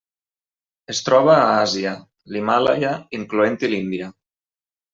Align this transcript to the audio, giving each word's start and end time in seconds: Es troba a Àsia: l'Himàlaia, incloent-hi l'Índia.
Es 0.93 1.01
troba 1.09 1.35
a 1.41 1.43
Àsia: 1.67 1.93
l'Himàlaia, 2.37 2.97
incloent-hi 3.21 3.73
l'Índia. 3.77 4.13